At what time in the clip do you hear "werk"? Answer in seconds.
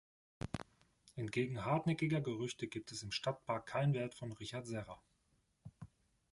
3.93-4.15